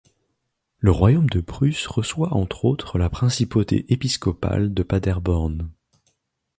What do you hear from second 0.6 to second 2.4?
Le royaume de Prusse reçoit